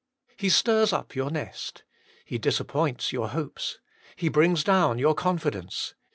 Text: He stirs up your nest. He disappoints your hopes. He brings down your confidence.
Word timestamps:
He 0.35 0.49
stirs 0.49 0.93
up 0.93 1.13
your 1.15 1.29
nest. 1.29 1.83
He 2.25 2.39
disappoints 2.39 3.11
your 3.13 3.27
hopes. 3.29 3.77
He 4.15 4.29
brings 4.29 4.63
down 4.63 4.97
your 4.97 5.13
confidence. 5.13 5.93